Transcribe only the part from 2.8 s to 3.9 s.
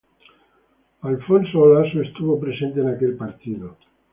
en aquel partido.